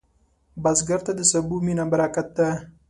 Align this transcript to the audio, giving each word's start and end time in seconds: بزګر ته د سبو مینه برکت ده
بزګر 0.63 0.99
ته 1.07 1.11
د 1.15 1.21
سبو 1.31 1.55
مینه 1.65 1.85
برکت 1.91 2.27
ده 2.37 2.49